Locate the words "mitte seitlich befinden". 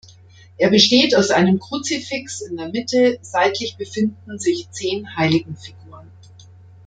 2.69-4.39